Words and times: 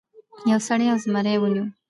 یو 0.51 0.59
سړي 0.67 0.85
یو 0.89 0.97
زمری 1.03 1.35
ونیو. 1.39 1.65